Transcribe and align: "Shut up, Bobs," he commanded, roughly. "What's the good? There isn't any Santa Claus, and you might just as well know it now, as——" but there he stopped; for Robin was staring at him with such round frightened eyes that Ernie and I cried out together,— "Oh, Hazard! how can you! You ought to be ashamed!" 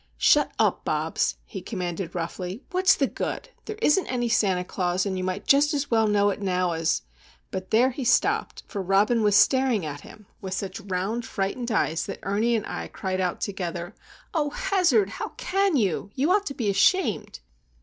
"Shut 0.17 0.51
up, 0.57 0.83
Bobs," 0.83 1.35
he 1.45 1.61
commanded, 1.61 2.15
roughly. 2.15 2.63
"What's 2.71 2.95
the 2.95 3.05
good? 3.05 3.49
There 3.65 3.77
isn't 3.83 4.07
any 4.07 4.29
Santa 4.29 4.63
Claus, 4.63 5.05
and 5.05 5.15
you 5.15 5.23
might 5.23 5.45
just 5.45 5.75
as 5.75 5.91
well 5.91 6.07
know 6.07 6.31
it 6.31 6.41
now, 6.41 6.71
as——" 6.71 7.03
but 7.51 7.69
there 7.69 7.91
he 7.91 8.03
stopped; 8.03 8.63
for 8.67 8.81
Robin 8.81 9.21
was 9.21 9.35
staring 9.35 9.85
at 9.85 10.01
him 10.01 10.25
with 10.41 10.55
such 10.55 10.79
round 10.79 11.23
frightened 11.23 11.69
eyes 11.69 12.07
that 12.07 12.17
Ernie 12.23 12.55
and 12.55 12.65
I 12.65 12.87
cried 12.87 13.21
out 13.21 13.41
together,— 13.41 13.93
"Oh, 14.33 14.49
Hazard! 14.49 15.07
how 15.07 15.33
can 15.37 15.75
you! 15.77 16.09
You 16.15 16.31
ought 16.31 16.47
to 16.47 16.55
be 16.55 16.71
ashamed!" 16.71 17.41